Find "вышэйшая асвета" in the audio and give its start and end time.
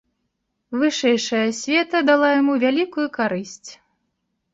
0.83-1.97